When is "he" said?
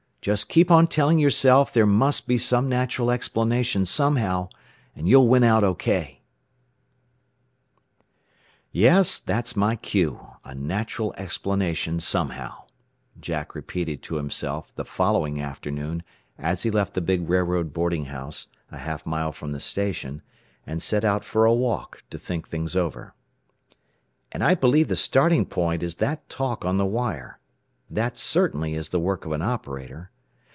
16.61-16.69